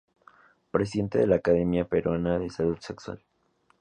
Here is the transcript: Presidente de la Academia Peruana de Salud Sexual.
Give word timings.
Presidente 0.71 1.19
de 1.19 1.27
la 1.27 1.35
Academia 1.35 1.85
Peruana 1.85 2.39
de 2.39 2.49
Salud 2.49 2.79
Sexual. 2.79 3.21